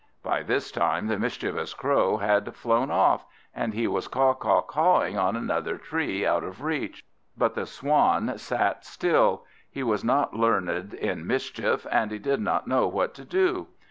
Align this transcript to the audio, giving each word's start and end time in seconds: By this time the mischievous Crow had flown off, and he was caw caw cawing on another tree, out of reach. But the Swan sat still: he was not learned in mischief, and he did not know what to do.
By 0.23 0.41
this 0.41 0.71
time 0.71 1.05
the 1.05 1.19
mischievous 1.19 1.75
Crow 1.75 2.17
had 2.17 2.55
flown 2.55 2.89
off, 2.89 3.23
and 3.53 3.71
he 3.71 3.85
was 3.87 4.07
caw 4.07 4.33
caw 4.33 4.63
cawing 4.63 5.15
on 5.15 5.35
another 5.35 5.77
tree, 5.77 6.25
out 6.25 6.43
of 6.43 6.63
reach. 6.63 7.05
But 7.37 7.53
the 7.53 7.67
Swan 7.67 8.35
sat 8.39 8.83
still: 8.83 9.45
he 9.69 9.83
was 9.83 10.03
not 10.03 10.33
learned 10.33 10.95
in 10.95 11.27
mischief, 11.27 11.85
and 11.91 12.09
he 12.09 12.17
did 12.17 12.41
not 12.41 12.65
know 12.67 12.87
what 12.87 13.13
to 13.13 13.23
do. 13.23 13.67